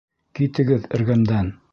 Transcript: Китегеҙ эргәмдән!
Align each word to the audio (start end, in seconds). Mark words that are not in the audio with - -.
Китегеҙ 0.39 0.87
эргәмдән! 0.99 1.53